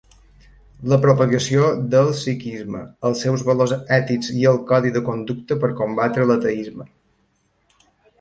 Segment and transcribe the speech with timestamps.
[0.91, 1.65] La propagació
[1.95, 6.89] del Sikhisme, els seus valors ètics i el codi de conducta per combatre l'ateisme.